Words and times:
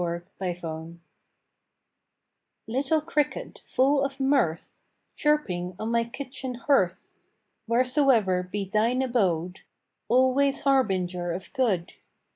THE 0.01 0.19
CRICKET 0.39 0.97
Little 2.65 3.01
cricket, 3.01 3.61
full 3.67 4.03
of 4.03 4.19
mirth, 4.19 4.79
Chirping 5.15 5.75
on 5.77 5.91
my 5.91 6.05
kitchen 6.05 6.55
hearth; 6.55 7.13
Wheresoever 7.67 8.41
be 8.41 8.65
thine 8.65 9.03
abode, 9.03 9.59
Always 10.07 10.61
harbinger 10.61 11.31
of 11.31 11.53
good. 11.53 11.93